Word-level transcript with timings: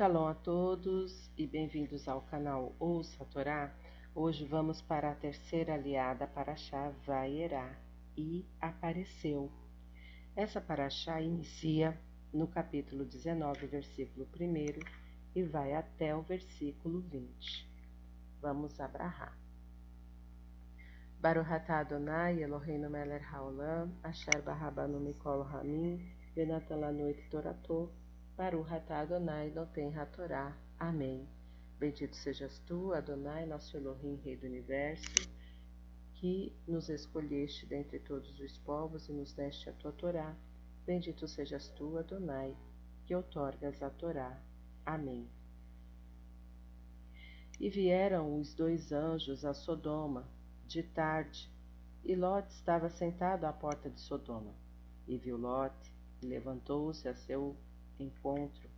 Shalom 0.00 0.28
a 0.28 0.34
todos 0.34 1.30
e 1.36 1.46
bem-vindos 1.46 2.08
ao 2.08 2.22
canal 2.22 2.74
Ouça 2.78 3.22
a 3.22 3.26
Torá. 3.26 3.70
Hoje 4.14 4.46
vamos 4.46 4.80
para 4.80 5.10
a 5.10 5.14
terceira 5.14 5.74
aliada 5.74 6.26
Paraxá 6.26 6.90
Vaierá 7.04 7.76
e 8.16 8.46
apareceu. 8.58 9.52
Essa 10.34 10.58
Paraxá 10.58 11.20
inicia 11.20 12.00
no 12.32 12.48
capítulo 12.48 13.04
19, 13.04 13.66
versículo 13.66 14.26
1 14.40 14.80
e 15.34 15.42
vai 15.42 15.74
até 15.74 16.16
o 16.16 16.22
versículo 16.22 17.02
20. 17.02 17.68
Vamos 18.40 18.80
abrahar. 18.80 19.38
Baruch 21.20 21.52
atah 21.52 21.80
Adonai 21.80 22.42
Eloheinu 22.42 22.88
melech 22.88 23.26
haolam 23.26 23.92
asher 24.02 24.40
barabanu 24.40 24.98
mikol 24.98 25.42
hamim 25.42 26.00
venatan 26.34 26.80
lanoit 26.80 27.20
toratou 27.28 27.92
Baruch 28.36 28.72
atah 28.72 29.00
Adonai 29.00 29.50
Noten 29.50 29.92
HaTorá. 29.92 30.56
Amém. 30.78 31.28
Bendito 31.78 32.14
sejas 32.14 32.58
tu, 32.66 32.92
Adonai, 32.92 33.46
nosso 33.46 33.76
Elohim, 33.76 34.16
Rei 34.16 34.36
do 34.36 34.46
Universo, 34.46 35.06
que 36.14 36.54
nos 36.68 36.90
escolheste 36.90 37.64
dentre 37.64 37.98
todos 38.00 38.38
os 38.38 38.58
povos 38.58 39.08
e 39.08 39.12
nos 39.12 39.32
deste 39.32 39.70
a 39.70 39.72
tua 39.72 39.90
Torá. 39.92 40.36
Bendito 40.84 41.26
sejas 41.26 41.68
tu, 41.70 41.96
Adonai, 41.96 42.54
que 43.06 43.14
outorgas 43.14 43.82
a 43.82 43.88
Torá. 43.88 44.38
Amém. 44.84 45.26
E 47.58 47.70
vieram 47.70 48.38
os 48.38 48.54
dois 48.54 48.92
anjos 48.92 49.44
a 49.44 49.54
Sodoma, 49.54 50.28
de 50.66 50.82
tarde, 50.82 51.50
e 52.04 52.14
Lot 52.14 52.50
estava 52.50 52.90
sentado 52.90 53.44
à 53.44 53.52
porta 53.52 53.88
de 53.88 54.00
Sodoma. 54.00 54.54
E 55.08 55.16
viu 55.16 55.38
Lot, 55.38 55.74
e 56.22 56.26
levantou-se 56.26 57.08
a 57.08 57.14
seu 57.14 57.56
encontro. 58.02 58.68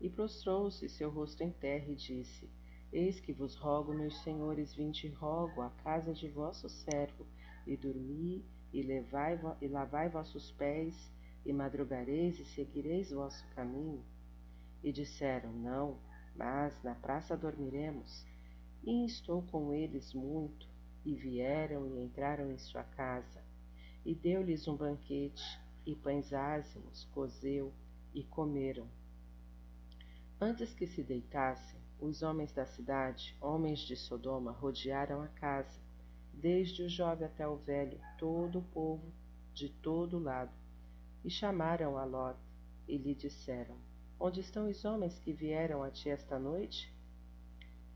E 0.00 0.08
prostrou-se 0.08 0.88
seu 0.88 1.10
rosto 1.10 1.42
em 1.42 1.50
terra 1.50 1.86
e 1.88 1.94
disse: 1.94 2.50
Eis 2.92 3.20
que 3.20 3.32
vos 3.32 3.54
rogo, 3.56 3.94
meus 3.94 4.20
senhores, 4.22 4.74
vinde 4.74 5.08
rogo 5.08 5.62
à 5.62 5.70
casa 5.70 6.12
de 6.12 6.28
vosso 6.28 6.68
servo, 6.68 7.26
e 7.66 7.76
dormi, 7.76 8.44
e, 8.72 8.82
levai, 8.82 9.40
e 9.60 9.68
lavai 9.68 10.08
vossos 10.08 10.50
pés, 10.52 11.10
e 11.44 11.52
madrugareis 11.52 12.38
e 12.38 12.44
seguireis 12.44 13.10
vosso 13.10 13.46
caminho. 13.54 14.04
E 14.82 14.92
disseram: 14.92 15.52
Não, 15.52 15.98
mas 16.34 16.82
na 16.82 16.94
praça 16.94 17.36
dormiremos. 17.36 18.26
E 18.82 18.90
instou 18.90 19.42
com 19.42 19.72
eles 19.72 20.12
muito, 20.12 20.68
e 21.04 21.14
vieram 21.14 21.86
e 21.86 22.02
entraram 22.02 22.50
em 22.50 22.58
sua 22.58 22.82
casa. 22.82 23.42
E 24.04 24.14
deu-lhes 24.14 24.66
um 24.66 24.76
banquete, 24.76 25.61
e 25.84 25.94
pães 25.94 26.32
ázimos 26.32 27.04
cozeu, 27.12 27.72
e 28.14 28.22
comeram. 28.24 28.86
Antes 30.40 30.74
que 30.74 30.86
se 30.86 31.02
deitassem, 31.02 31.80
os 31.98 32.22
homens 32.22 32.52
da 32.52 32.66
cidade, 32.66 33.36
homens 33.40 33.78
de 33.80 33.96
Sodoma, 33.96 34.50
rodearam 34.50 35.22
a 35.22 35.28
casa, 35.28 35.80
desde 36.32 36.82
o 36.82 36.88
jovem 36.88 37.26
até 37.26 37.46
o 37.46 37.56
velho, 37.56 38.00
todo 38.18 38.58
o 38.58 38.64
povo, 38.64 39.12
de 39.54 39.68
todo 39.68 40.18
lado, 40.18 40.52
e 41.24 41.30
chamaram 41.30 41.96
a 41.96 42.04
Lot, 42.04 42.38
e 42.88 42.96
lhe 42.98 43.14
disseram: 43.14 43.76
Onde 44.18 44.40
estão 44.40 44.68
os 44.68 44.84
homens 44.84 45.18
que 45.18 45.32
vieram 45.32 45.82
a 45.82 45.90
ti 45.90 46.10
esta 46.10 46.38
noite? 46.38 46.92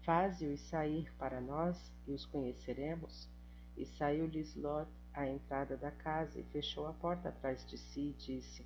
Faze-os 0.02 0.60
sair 0.60 1.12
para 1.16 1.40
nós, 1.40 1.92
e 2.06 2.12
os 2.12 2.24
conheceremos. 2.24 3.28
E 3.76 3.84
saiu-lhes 3.84 4.54
Lot 4.54 4.90
à 5.16 5.26
entrada 5.26 5.76
da 5.76 5.90
casa, 5.90 6.38
e 6.38 6.44
fechou 6.44 6.86
a 6.86 6.92
porta 6.92 7.30
atrás 7.30 7.66
de 7.66 7.76
si, 7.76 8.10
e 8.10 8.12
disse: 8.12 8.64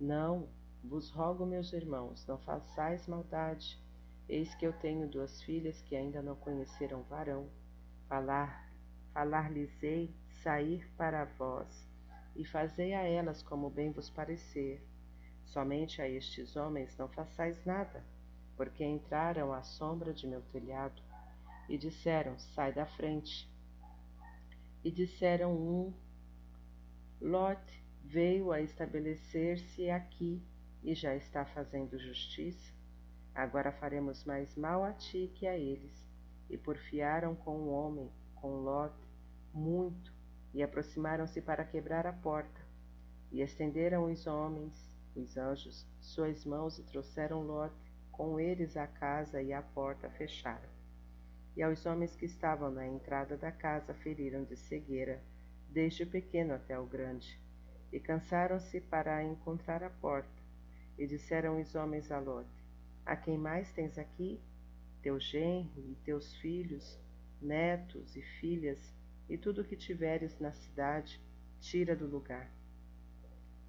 não, 0.00 0.48
vos 0.82 1.08
rogo, 1.10 1.46
meus 1.46 1.72
irmãos, 1.72 2.26
não 2.26 2.36
façais 2.38 3.06
maldade. 3.06 3.80
Eis 4.28 4.54
que 4.54 4.66
eu 4.66 4.72
tenho 4.72 5.08
duas 5.08 5.40
filhas 5.42 5.80
que 5.82 5.94
ainda 5.94 6.20
não 6.20 6.34
conheceram 6.34 7.02
varão. 7.04 7.48
Falar, 8.08 8.68
falar-lhes-ei 9.12 10.12
sair 10.42 10.86
para 10.96 11.24
vós, 11.24 11.88
e 12.34 12.44
fazei 12.44 12.92
a 12.92 13.02
elas 13.02 13.42
como 13.42 13.70
bem 13.70 13.92
vos 13.92 14.10
parecer. 14.10 14.84
Somente 15.44 16.02
a 16.02 16.08
estes 16.08 16.56
homens 16.56 16.96
não 16.96 17.08
façais 17.08 17.64
nada, 17.64 18.04
porque 18.56 18.84
entraram 18.84 19.52
à 19.52 19.62
sombra 19.62 20.12
de 20.12 20.26
meu 20.26 20.42
telhado, 20.52 21.00
e 21.68 21.78
disseram: 21.78 22.38
Sai 22.38 22.72
da 22.72 22.84
frente. 22.84 23.48
E 24.84 24.90
disseram 24.90 25.56
um: 25.56 25.94
Lote, 27.18 27.82
veio 28.02 28.52
a 28.52 28.60
estabelecer-se 28.60 29.88
aqui 29.88 30.42
e 30.82 30.94
já 30.94 31.16
está 31.16 31.46
fazendo 31.46 31.98
justiça? 31.98 32.70
Agora 33.34 33.72
faremos 33.72 34.24
mais 34.24 34.54
mal 34.54 34.84
a 34.84 34.92
ti 34.92 35.32
que 35.34 35.46
a 35.46 35.56
eles. 35.56 36.06
E 36.50 36.58
porfiaram 36.58 37.34
com 37.34 37.56
o 37.56 37.70
homem, 37.70 38.12
com 38.34 38.60
Lot, 38.60 38.94
muito, 39.54 40.12
e 40.52 40.62
aproximaram-se 40.62 41.40
para 41.40 41.64
quebrar 41.64 42.06
a 42.06 42.12
porta. 42.12 42.60
E 43.32 43.40
estenderam 43.40 44.12
os 44.12 44.26
homens, 44.26 44.94
os 45.16 45.38
anjos, 45.38 45.86
suas 45.98 46.44
mãos 46.44 46.78
e 46.78 46.82
trouxeram 46.82 47.42
Lot, 47.42 47.74
com 48.12 48.38
eles 48.38 48.76
a 48.76 48.86
casa 48.86 49.40
e 49.40 49.50
a 49.50 49.62
porta 49.62 50.10
fecharam. 50.10 50.73
E 51.56 51.62
aos 51.62 51.86
homens 51.86 52.16
que 52.16 52.26
estavam 52.26 52.70
na 52.70 52.86
entrada 52.86 53.36
da 53.36 53.52
casa 53.52 53.94
feriram 53.94 54.44
de 54.44 54.56
cegueira, 54.56 55.22
desde 55.68 56.02
o 56.02 56.06
pequeno 56.06 56.54
até 56.54 56.78
o 56.78 56.86
grande 56.86 57.42
e 57.94 58.00
cansaram-se 58.00 58.80
para 58.80 59.22
encontrar 59.22 59.84
a 59.84 59.88
porta. 59.88 60.42
E 60.98 61.06
disseram 61.06 61.60
os 61.60 61.76
homens 61.76 62.10
a 62.10 62.18
Lot: 62.18 62.50
A 63.06 63.14
quem 63.14 63.38
mais 63.38 63.70
tens 63.72 63.96
aqui? 63.96 64.40
Teu 65.00 65.20
genro 65.20 65.80
e 65.88 65.94
teus 66.04 66.34
filhos, 66.36 66.98
netos 67.40 68.16
e 68.16 68.22
filhas, 68.40 68.92
e 69.28 69.38
tudo 69.38 69.60
o 69.60 69.64
que 69.64 69.76
tiveres 69.76 70.38
na 70.40 70.52
cidade, 70.52 71.20
tira 71.60 71.94
do 71.94 72.06
lugar. 72.06 72.50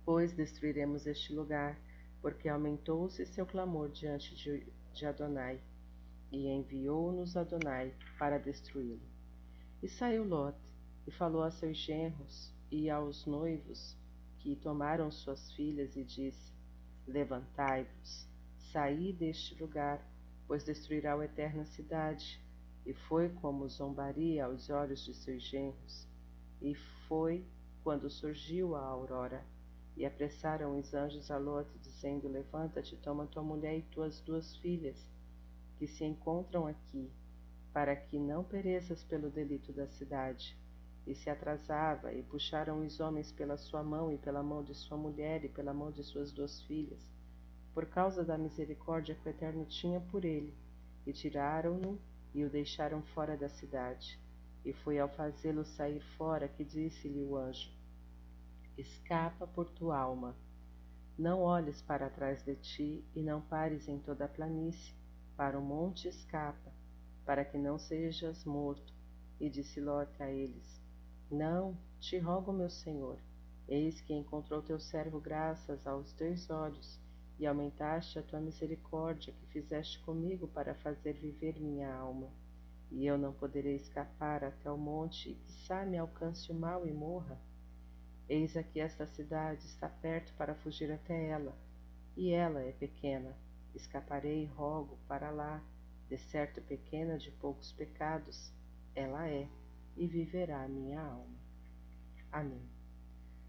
Pois 0.03 0.34
destruiremos 0.34 1.06
este 1.06 1.31
lugar, 1.31 1.79
porque 2.19 2.50
aumentou-se 2.50 3.25
seu 3.28 3.46
clamor 3.46 3.90
diante 3.90 4.35
de, 4.35 4.66
de 4.91 5.06
Adonai, 5.06 5.62
e 6.31 6.47
enviou-nos 6.47 7.36
Adonai 7.38 7.94
para 8.18 8.38
destruí-lo. 8.38 9.02
E 9.81 9.88
saiu 9.88 10.24
Lot, 10.24 10.58
e 11.08 11.12
falou 11.12 11.44
a 11.44 11.52
seus 11.52 11.78
genros 11.78 12.53
e 12.72 12.90
aos 12.90 13.25
noivos, 13.25 13.97
que 14.40 14.56
tomaram 14.56 15.12
suas 15.12 15.52
filhas 15.53 15.96
e 15.96 16.03
disse: 16.03 16.53
Levantai-vos, 17.08 18.28
saí 18.72 19.14
deste 19.14 19.56
lugar, 19.62 20.03
pois 20.47 20.64
destruirá 20.64 21.16
o 21.16 21.24
eterna 21.24 21.66
cidade. 21.66 22.44
E 22.85 22.94
foi 22.94 23.30
como 23.30 23.68
zombaria 23.68 24.46
aos 24.46 24.69
olhos 24.69 25.03
de 25.03 25.14
seus 25.16 25.41
genros. 25.41 26.08
E 26.62 26.75
foi 27.08 27.44
quando 27.84 28.09
surgiu 28.09 28.75
a 28.75 28.81
aurora. 28.81 29.44
E 29.97 30.06
apressaram 30.06 30.78
os 30.78 30.94
anjos 30.94 31.31
a 31.31 31.38
Lot, 31.38 31.69
dizendo: 31.80 32.28
Levanta-te, 32.28 32.96
toma 32.97 33.28
tua 33.28 33.41
mulher 33.41 33.78
e 33.78 33.84
tuas 33.84 34.22
duas 34.22 34.56
filhas, 34.58 35.08
que 35.78 35.88
se 35.88 36.03
encontram 36.03 36.68
aqui, 36.68 37.12
para 37.74 37.96
que 37.96 38.18
não 38.18 38.44
pereças 38.44 39.03
pelo 39.03 39.30
delito 39.30 39.74
da 39.74 39.88
cidade 39.88 40.58
e 41.06 41.13
se 41.13 41.30
atrasava, 41.30 42.13
e 42.13 42.24
puxaram 42.24 42.86
os 42.86 43.00
homens 43.00 43.31
pela 43.31 43.58
sua 43.58 43.84
mão 43.84 44.12
e 44.12 44.18
pela 44.18 44.41
mão 44.41 44.64
de 44.64 44.74
sua 44.74 44.97
mulher 44.97 45.44
e 45.46 45.50
pela 45.50 45.74
mão 45.74 45.91
de 45.91 46.03
suas 46.03 46.31
duas 46.31 46.62
filhas, 46.64 47.00
por 47.74 47.85
causa 47.85 48.24
da 48.24 48.38
misericórdia 48.38 49.14
que 49.16 49.28
o 49.28 49.30
Eterno 49.30 49.66
tinha 49.66 50.00
por 50.00 50.25
ele, 50.25 50.53
e 51.06 51.14
tiraram-no 51.14 52.00
e 52.34 52.44
o 52.44 52.50
deixaram 52.50 53.02
fora 53.14 53.38
da 53.38 53.47
cidade. 53.47 54.19
E 54.66 54.74
foi 54.74 55.00
ao 55.00 55.08
fazê-lo 55.08 55.64
sair 55.64 56.02
fora 56.18 56.47
que 56.47 56.64
disse-lhe 56.64 57.22
o 57.24 57.38
anjo: 57.38 57.69
Escapa 58.78 59.46
por 59.46 59.69
tua 59.69 59.97
alma. 59.97 60.35
Não 61.18 61.41
olhes 61.41 61.81
para 61.84 62.09
trás 62.09 62.41
de 62.44 62.56
ti 62.56 63.06
e 63.16 63.22
não 63.22 63.41
pares 63.41 63.88
em 63.88 63.99
toda 63.99 64.26
a 64.26 64.28
planície, 64.28 64.94
para 65.35 65.59
o 65.59 65.61
monte 65.61 66.08
escapa, 66.08 66.72
para 67.26 67.43
que 67.43 67.58
não 67.58 67.78
sejas 67.78 68.46
morto. 68.46 68.93
E 69.40 69.49
disse 69.49 69.82
Lote 69.82 70.23
a 70.23 70.32
eles: 70.32 70.85
não, 71.29 71.76
te 71.99 72.20
rogo, 72.20 72.53
meu 72.53 72.70
senhor, 72.70 73.17
eis 73.67 73.99
que 73.99 74.14
encontrou 74.14 74.61
teu 74.61 74.79
servo 74.79 75.20
graças 75.20 75.87
aos 75.87 76.14
teus 76.14 76.49
olhos, 76.52 76.99
e 77.40 77.47
aumentaste 77.47 78.20
a 78.20 78.23
tua 78.23 78.40
misericórdia 78.40 79.34
que 79.34 79.47
fizeste 79.47 79.99
comigo 80.03 80.47
para 80.47 80.76
fazer 80.76 81.14
viver 81.14 81.59
minha 81.59 81.93
alma. 81.93 82.29
E 82.91 83.05
eu 83.05 83.17
não 83.17 83.34
poderei 83.34 83.76
escapar 83.76 84.43
até 84.43 84.70
o 84.70 84.78
monte, 84.78 85.32
e 85.32 85.35
quizá 85.35 85.84
me 85.84 85.97
alcance 85.97 86.52
o 86.52 86.55
mal 86.55 86.85
e 86.85 86.93
morra. 86.93 87.41
Eis 88.29 88.55
aqui 88.55 88.79
esta 88.79 89.08
cidade 89.08 89.66
está 89.66 89.90
perto 89.90 90.32
para 90.35 90.55
fugir 90.55 90.91
até 90.91 91.28
ela, 91.28 91.58
e 92.16 92.32
ela 92.32 92.61
é 92.61 92.72
pequena. 92.72 93.35
Escaparei 93.75 94.45
rogo 94.45 94.97
para 95.07 95.29
lá, 95.29 95.61
de 96.09 96.17
certo 96.17 96.61
pequena 96.61 97.17
de 97.17 97.29
poucos 97.31 97.73
pecados, 97.73 98.53
ela 98.95 99.27
é 99.27 99.47
e 99.97 100.07
viverá 100.07 100.63
a 100.63 100.67
minha 100.67 101.01
alma. 101.01 101.37
Amém. 102.31 102.69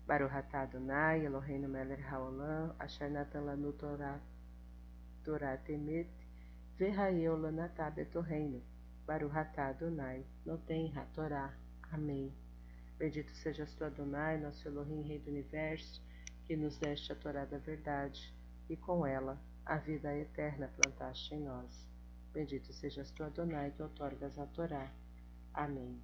Baruch 0.06 0.34
atah 0.34 0.62
Adonai, 0.62 1.24
Eloheinu 1.24 1.68
melech 1.68 2.02
haolam, 2.02 2.74
asher 2.78 3.10
natan 3.10 3.44
lanu 3.44 3.72
Torah. 3.72 4.20
Dorat 5.26 5.68
Emet, 5.68 6.08
Verraeu 6.78 7.36
Lanatá 7.36 7.90
Betorreino, 7.90 8.62
Baruhatá 9.04 9.70
Adonai, 9.70 10.24
Noten 10.44 10.92
Hatorá. 10.96 11.52
Amém. 11.90 12.32
Bendito 12.96 13.32
sejas 13.34 13.74
tu, 13.74 13.84
Adonai, 13.84 14.38
nosso 14.38 14.68
Elohim, 14.68 15.02
Rei 15.02 15.18
do 15.18 15.30
Universo, 15.30 16.00
que 16.44 16.56
nos 16.56 16.78
deste 16.78 17.12
a 17.12 17.16
Torá 17.16 17.44
da 17.44 17.58
verdade, 17.58 18.32
e 18.68 18.76
com 18.76 19.04
ela 19.04 19.36
a 19.66 19.78
vida 19.78 20.16
eterna 20.16 20.68
plantaste 20.76 21.34
em 21.34 21.40
nós. 21.40 21.88
Bendito 22.32 22.72
sejas 22.72 23.10
tu, 23.10 23.24
Adonai, 23.24 23.72
que 23.72 23.82
outorgas 23.82 24.38
a 24.38 24.46
Torá. 24.46 24.92
Amém. 25.52 26.00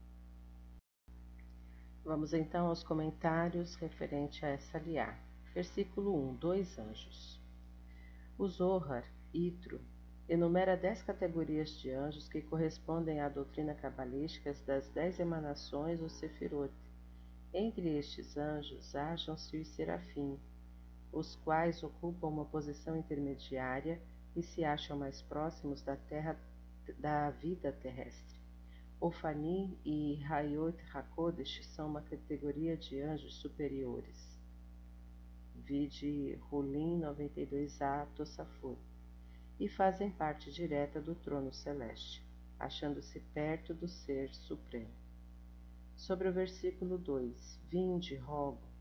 Vamos 2.04 2.32
então 2.32 2.66
aos 2.66 2.82
comentários 2.82 3.76
referente 3.76 4.44
a 4.44 4.48
essa 4.48 4.80
liá. 4.80 5.16
Versículo 5.54 6.12
1: 6.30 6.34
Dois 6.34 6.76
anjos. 6.76 7.40
O 8.36 8.48
Zohar, 8.48 9.04
Itro, 9.32 9.80
enumera 10.28 10.76
dez 10.76 11.00
categorias 11.00 11.70
de 11.78 11.92
anjos 11.92 12.28
que 12.28 12.42
correspondem 12.42 13.20
à 13.20 13.28
doutrina 13.28 13.76
cabalística 13.76 14.52
das 14.66 14.88
dez 14.90 15.20
emanações 15.20 16.00
ou 16.00 16.08
sefirot. 16.08 16.72
Entre 17.54 17.96
estes 17.96 18.36
anjos 18.36 18.96
acham-se 18.96 19.56
os 19.58 19.68
serafim, 19.68 20.40
os 21.12 21.36
quais 21.36 21.82
ocupam 21.82 22.28
uma 22.28 22.44
posição 22.46 22.96
intermediária 22.96 24.00
e 24.34 24.42
se 24.42 24.64
acham 24.64 24.96
mais 24.96 25.20
próximos 25.20 25.82
da 25.82 25.94
terra 25.94 26.40
da 26.98 27.30
vida 27.30 27.70
terrestre. 27.70 28.40
Ofani 29.00 29.78
e 29.84 30.22
Hayot 30.24 30.78
Hakodesh 30.92 31.66
são 31.66 31.88
uma 31.88 32.02
categoria 32.02 32.76
de 32.76 33.00
anjos 33.00 33.34
superiores. 33.40 34.40
Vide 35.54 36.34
Rulim 36.50 37.00
92a 37.00 38.06
Tosafot. 38.14 38.78
E 39.60 39.68
fazem 39.68 40.10
parte 40.10 40.50
direta 40.50 41.00
do 41.00 41.14
trono 41.14 41.52
celeste, 41.52 42.26
achando-se 42.58 43.20
perto 43.32 43.74
do 43.74 43.86
Ser 43.86 44.34
Supremo. 44.34 44.90
Sobre 45.94 46.28
o 46.28 46.32
versículo 46.32 46.98
2: 46.98 47.60
Vinde, 47.68 48.16
rogo, 48.16 48.71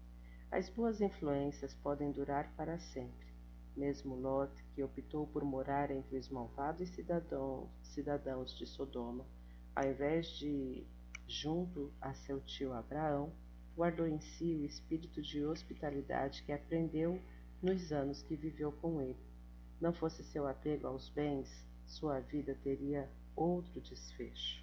as 0.52 0.70
boas 0.70 1.00
influências 1.00 1.74
podem 1.76 2.12
durar 2.12 2.54
para 2.58 2.78
sempre. 2.78 3.32
Mesmo 3.76 4.16
Lot, 4.16 4.52
que 4.76 4.84
optou 4.84 5.26
por 5.26 5.46
morar 5.46 5.90
entre 5.90 6.18
os 6.18 6.28
malvados 6.28 6.90
cidadãos, 6.90 8.58
de 8.58 8.66
Sodoma, 8.66 9.26
ao 9.74 9.90
invés 9.90 10.28
de 10.28 10.86
junto 11.26 11.94
a 12.02 12.14
seu 12.14 12.42
tio 12.42 12.74
Abraão, 12.74 13.34
guardou 13.78 14.06
em 14.06 14.20
si 14.20 14.58
o 14.58 14.66
espírito 14.66 15.22
de 15.22 15.46
hospitalidade 15.46 16.44
que 16.44 16.52
aprendeu 16.52 17.18
nos 17.64 17.94
anos 17.94 18.22
que 18.22 18.36
viveu 18.36 18.74
com 18.74 19.02
ele. 19.02 19.26
Não 19.80 19.94
fosse 19.94 20.22
seu 20.22 20.46
apego 20.46 20.86
aos 20.86 21.10
bens, 21.10 21.66
sua 21.86 22.20
vida 22.20 22.54
teria 22.62 23.10
outro 23.38 23.80
desfecho. 23.80 24.62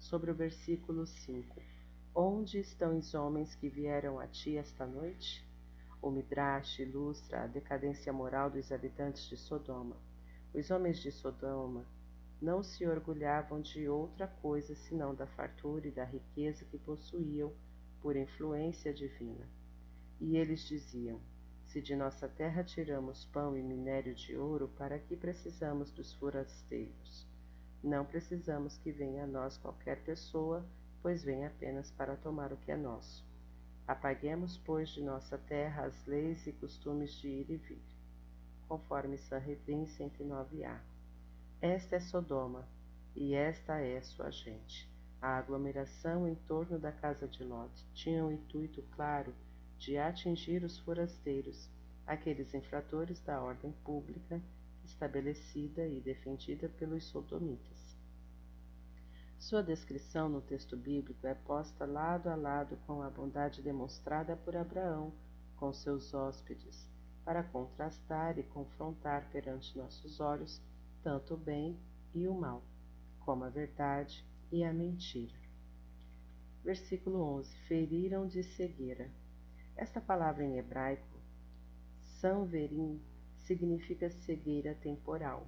Sobre 0.00 0.30
o 0.30 0.34
versículo 0.34 1.06
5. 1.06 1.73
Onde 2.16 2.60
estão 2.60 2.96
os 2.96 3.12
homens 3.12 3.56
que 3.56 3.68
vieram 3.68 4.20
a 4.20 4.28
ti 4.28 4.56
esta 4.56 4.86
noite? 4.86 5.44
O 6.00 6.12
Midrash 6.12 6.78
ilustra 6.78 7.42
a 7.42 7.46
decadência 7.48 8.12
moral 8.12 8.48
dos 8.48 8.70
habitantes 8.70 9.28
de 9.28 9.36
Sodoma. 9.36 9.96
Os 10.54 10.70
homens 10.70 11.00
de 11.00 11.10
Sodoma 11.10 11.84
não 12.40 12.62
se 12.62 12.86
orgulhavam 12.86 13.60
de 13.60 13.88
outra 13.88 14.28
coisa 14.28 14.76
senão 14.76 15.12
da 15.12 15.26
fartura 15.26 15.88
e 15.88 15.90
da 15.90 16.04
riqueza 16.04 16.64
que 16.66 16.78
possuíam 16.78 17.52
por 18.00 18.14
influência 18.14 18.94
divina. 18.94 19.48
E 20.20 20.36
eles 20.36 20.60
diziam: 20.60 21.20
Se 21.64 21.82
de 21.82 21.96
nossa 21.96 22.28
terra 22.28 22.62
tiramos 22.62 23.24
pão 23.24 23.56
e 23.56 23.62
minério 23.62 24.14
de 24.14 24.36
ouro, 24.36 24.68
para 24.78 25.00
que 25.00 25.16
precisamos 25.16 25.90
dos 25.90 26.14
forasteiros? 26.14 27.26
Não 27.82 28.04
precisamos 28.04 28.78
que 28.78 28.92
venha 28.92 29.24
a 29.24 29.26
nós 29.26 29.58
qualquer 29.58 30.04
pessoa 30.04 30.64
pois 31.04 31.22
vem 31.22 31.44
apenas 31.44 31.90
para 31.90 32.16
tomar 32.16 32.50
o 32.50 32.56
que 32.56 32.72
é 32.72 32.76
nosso. 32.78 33.22
Apaguemos, 33.86 34.56
pois, 34.56 34.88
de 34.88 35.02
nossa 35.02 35.36
terra 35.36 35.84
as 35.84 36.06
leis 36.06 36.46
e 36.46 36.52
costumes 36.52 37.12
de 37.20 37.28
ir 37.28 37.50
e 37.50 37.56
vir, 37.58 37.84
conforme 38.66 39.18
Sanhedrin 39.18 39.84
109a. 39.84 40.80
Esta 41.60 41.96
é 41.96 42.00
Sodoma, 42.00 42.66
e 43.14 43.34
esta 43.34 43.78
é 43.80 44.00
sua 44.00 44.30
gente. 44.30 44.90
A 45.20 45.36
aglomeração 45.36 46.26
em 46.26 46.34
torno 46.34 46.78
da 46.78 46.90
casa 46.90 47.28
de 47.28 47.44
Lot 47.44 47.84
tinha 47.92 48.24
o 48.24 48.32
intuito 48.32 48.82
claro 48.92 49.34
de 49.76 49.98
atingir 49.98 50.64
os 50.64 50.78
forasteiros, 50.78 51.68
aqueles 52.06 52.54
infratores 52.54 53.20
da 53.20 53.42
ordem 53.42 53.72
pública 53.84 54.40
estabelecida 54.82 55.86
e 55.86 56.00
defendida 56.00 56.66
pelos 56.70 57.04
sodomitas. 57.04 57.83
Sua 59.44 59.62
descrição 59.62 60.26
no 60.26 60.40
texto 60.40 60.74
bíblico 60.74 61.26
é 61.26 61.34
posta 61.34 61.84
lado 61.84 62.30
a 62.30 62.34
lado 62.34 62.78
com 62.86 63.02
a 63.02 63.10
bondade 63.10 63.60
demonstrada 63.60 64.34
por 64.34 64.56
Abraão 64.56 65.12
com 65.56 65.70
seus 65.70 66.14
hóspedes, 66.14 66.88
para 67.26 67.44
contrastar 67.44 68.38
e 68.38 68.42
confrontar 68.42 69.30
perante 69.30 69.76
nossos 69.76 70.18
olhos 70.18 70.62
tanto 71.02 71.34
o 71.34 71.36
bem 71.36 71.78
e 72.14 72.26
o 72.26 72.32
mal, 72.32 72.62
como 73.20 73.44
a 73.44 73.50
verdade 73.50 74.26
e 74.50 74.64
a 74.64 74.72
mentira. 74.72 75.36
Versículo 76.64 77.20
11: 77.36 77.54
Feriram 77.68 78.26
de 78.26 78.42
cegueira. 78.42 79.10
Esta 79.76 80.00
palavra 80.00 80.42
em 80.42 80.56
hebraico, 80.56 81.18
sanverim, 82.18 82.98
significa 83.36 84.08
cegueira 84.08 84.74
temporal. 84.76 85.46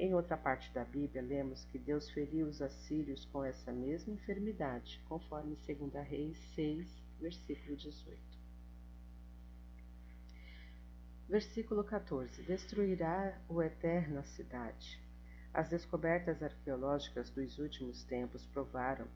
Em 0.00 0.14
outra 0.14 0.36
parte 0.36 0.72
da 0.72 0.84
Bíblia, 0.84 1.20
lemos 1.20 1.64
que 1.64 1.76
Deus 1.76 2.08
feriu 2.10 2.46
os 2.46 2.62
assírios 2.62 3.24
com 3.24 3.42
essa 3.42 3.72
mesma 3.72 4.14
enfermidade, 4.14 5.02
conforme 5.08 5.56
2 5.66 5.92
Reis 6.06 6.38
6, 6.54 6.86
versículo 7.18 7.76
18. 7.76 8.16
Versículo 11.28 11.82
14: 11.82 12.44
Destruirá 12.44 13.36
o 13.48 13.60
Eterno 13.60 14.20
a 14.20 14.22
cidade. 14.22 15.02
As 15.52 15.68
descobertas 15.68 16.44
arqueológicas 16.44 17.28
dos 17.30 17.58
últimos 17.58 18.04
tempos 18.04 18.46
provaram 18.46 19.08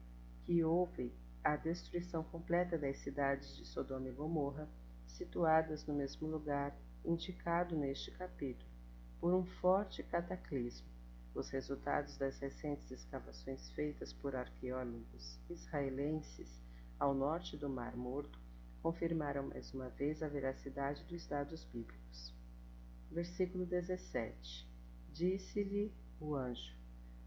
que 0.43 0.65
houve 0.65 1.13
a 1.45 1.55
destruição 1.55 2.25
completa 2.25 2.77
das 2.77 2.97
cidades 2.97 3.55
de 3.55 3.65
Sodoma 3.65 4.09
e 4.09 4.11
Gomorra, 4.11 4.67
situadas 5.07 5.87
no 5.87 5.93
mesmo 5.93 6.27
lugar 6.27 6.75
indicado 7.05 7.73
neste 7.73 8.11
capítulo 8.11 8.72
por 9.23 9.33
um 9.33 9.45
forte 9.45 10.03
cataclismo. 10.03 10.85
Os 11.33 11.49
resultados 11.49 12.17
das 12.17 12.39
recentes 12.39 12.91
escavações 12.91 13.71
feitas 13.71 14.11
por 14.11 14.35
arqueólogos 14.35 15.39
israelenses 15.49 16.61
ao 16.99 17.13
norte 17.13 17.55
do 17.55 17.69
Mar 17.69 17.95
Morto 17.95 18.37
confirmaram 18.81 19.47
mais 19.47 19.73
uma 19.73 19.87
vez 19.87 20.21
a 20.21 20.27
veracidade 20.27 21.05
dos 21.05 21.25
dados 21.25 21.63
bíblicos. 21.63 22.35
Versículo 23.09 23.65
17: 23.65 24.69
Disse-lhe 25.13 25.93
o 26.19 26.35
anjo. 26.35 26.75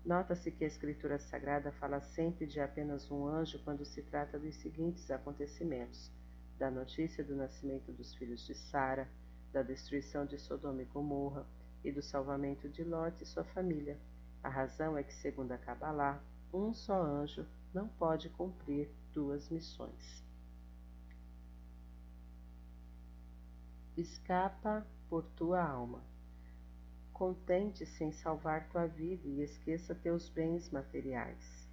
Nota-se 0.05 0.51
que 0.51 0.65
a 0.65 0.69
Escritura 0.69 1.19
Sagrada 1.19 1.73
fala 1.73 2.03
sempre 2.03 2.47
de 2.47 2.61
apenas 2.61 3.11
um 3.11 3.27
anjo 3.27 3.59
quando 3.65 3.87
se 3.87 4.03
trata 4.03 4.39
dos 4.39 4.55
seguintes 4.57 5.11
acontecimentos: 5.11 6.13
da 6.59 6.71
notícia 6.71 7.25
do 7.25 7.35
nascimento 7.35 7.91
dos 7.91 8.15
filhos 8.17 8.47
de 8.47 8.55
Sara, 8.55 9.09
da 9.51 9.63
destruição 9.63 10.27
de 10.27 10.39
Sodoma 10.39 10.83
e 10.83 10.85
Gomorra, 10.85 11.47
e 11.87 11.93
do 11.93 12.03
salvamento 12.03 12.69
de 12.69 12.83
Lot 12.83 13.23
e 13.23 13.27
sua 13.27 13.45
família. 13.45 13.97
A 14.43 14.49
razão 14.49 14.99
é 14.99 15.03
que, 15.05 15.15
segundo 15.15 15.53
a 15.53 15.59
Kabbalah, 15.59 16.21
um 16.53 16.75
só 16.75 17.01
anjo 17.01 17.47
não 17.73 17.89
pode 17.89 18.29
cumprir 18.31 18.91
duas 19.13 19.49
missões. 19.49 20.25
Escapa 23.97 24.87
por 25.09 25.25
tua 25.37 25.63
alma. 25.63 26.03
Contente-se 27.13 28.05
em 28.05 28.13
salvar 28.13 28.69
tua 28.69 28.87
vida 28.87 29.27
e 29.27 29.43
esqueça 29.43 29.95
teus 29.95 30.29
bens 30.29 30.69
materiais. 30.71 31.69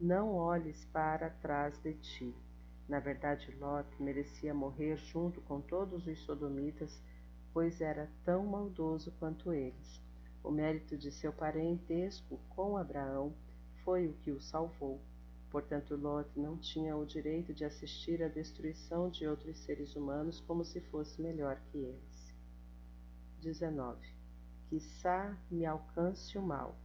Não 0.00 0.34
olhes 0.34 0.84
para 0.86 1.30
trás 1.30 1.78
de 1.78 1.94
ti. 1.94 2.34
Na 2.88 2.98
verdade, 2.98 3.54
Lot 3.60 3.88
merecia 4.02 4.52
morrer 4.52 4.96
junto 4.96 5.40
com 5.42 5.60
todos 5.60 6.06
os 6.06 6.18
sodomitas 6.20 7.00
pois 7.54 7.80
era 7.80 8.10
tão 8.24 8.44
maldoso 8.44 9.12
quanto 9.12 9.52
eles. 9.52 10.02
O 10.42 10.50
mérito 10.50 10.96
de 10.98 11.12
seu 11.12 11.32
parentesco 11.32 12.38
com 12.50 12.76
Abraão 12.76 13.32
foi 13.84 14.08
o 14.08 14.12
que 14.14 14.32
o 14.32 14.40
salvou. 14.40 15.00
Portanto, 15.50 15.94
Lot 15.94 16.28
não 16.36 16.58
tinha 16.58 16.96
o 16.96 17.06
direito 17.06 17.54
de 17.54 17.64
assistir 17.64 18.20
à 18.24 18.28
destruição 18.28 19.08
de 19.08 19.24
outros 19.28 19.56
seres 19.60 19.94
humanos 19.94 20.40
como 20.40 20.64
se 20.64 20.80
fosse 20.80 21.22
melhor 21.22 21.60
que 21.70 21.78
eles. 21.78 22.34
19. 23.40 24.00
Quissá 24.68 25.38
me 25.48 25.64
alcance 25.64 26.36
o 26.36 26.42
mal. 26.42 26.76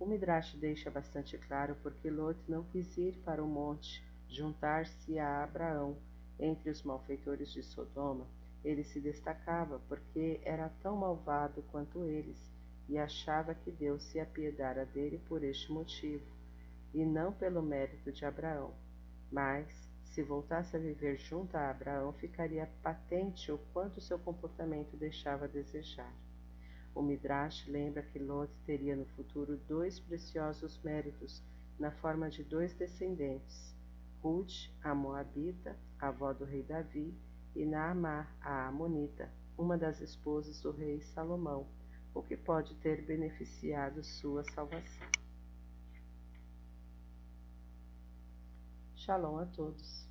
O 0.00 0.06
Midrash 0.06 0.54
deixa 0.54 0.90
bastante 0.90 1.36
claro 1.36 1.76
porque 1.82 2.10
Lot 2.10 2.40
não 2.48 2.64
quis 2.64 2.96
ir 2.96 3.16
para 3.24 3.44
o 3.44 3.46
monte, 3.46 4.02
juntar-se 4.28 5.18
a 5.18 5.44
Abraão 5.44 5.98
entre 6.38 6.70
os 6.70 6.82
malfeitores 6.82 7.52
de 7.52 7.62
Sodoma, 7.62 8.26
Ele 8.66 8.82
se 8.82 9.00
destacava 9.00 9.78
porque 9.88 10.40
era 10.42 10.68
tão 10.82 10.96
malvado 10.96 11.62
quanto 11.70 12.04
eles 12.04 12.36
e 12.88 12.98
achava 12.98 13.54
que 13.54 13.70
Deus 13.70 14.02
se 14.02 14.18
apiedara 14.18 14.84
dele 14.84 15.22
por 15.28 15.44
este 15.44 15.70
motivo, 15.70 16.26
e 16.92 17.04
não 17.04 17.32
pelo 17.32 17.62
mérito 17.62 18.10
de 18.10 18.24
Abraão. 18.24 18.74
Mas, 19.30 19.88
se 20.06 20.20
voltasse 20.20 20.74
a 20.74 20.80
viver 20.80 21.16
junto 21.16 21.56
a 21.56 21.70
Abraão, 21.70 22.12
ficaria 22.14 22.68
patente 22.82 23.52
o 23.52 23.58
quanto 23.72 24.00
seu 24.00 24.18
comportamento 24.18 24.96
deixava 24.96 25.44
a 25.44 25.48
desejar. 25.48 26.12
O 26.92 27.02
Midrash 27.02 27.68
lembra 27.68 28.02
que 28.02 28.18
Lot 28.18 28.52
teria 28.64 28.96
no 28.96 29.06
futuro 29.06 29.56
dois 29.68 30.00
preciosos 30.00 30.82
méritos 30.82 31.40
na 31.78 31.92
forma 31.92 32.28
de 32.28 32.42
dois 32.42 32.74
descendentes, 32.74 33.76
Ruth, 34.20 34.70
a 34.82 34.92
Moabita, 34.92 35.76
avó 36.00 36.32
do 36.32 36.44
rei 36.44 36.64
Davi, 36.64 37.14
e 37.56 37.64
Naamá, 37.64 38.28
a 38.42 38.68
Amonita, 38.68 39.30
uma 39.56 39.78
das 39.78 40.02
esposas 40.02 40.60
do 40.60 40.70
rei 40.70 41.00
Salomão, 41.00 41.66
o 42.14 42.22
que 42.22 42.36
pode 42.36 42.74
ter 42.76 43.02
beneficiado 43.06 44.04
sua 44.04 44.44
salvação. 44.44 45.08
Shalom 48.94 49.38
a 49.38 49.46
todos. 49.46 50.05